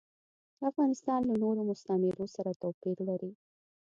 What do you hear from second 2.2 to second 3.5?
سره توپیر لري.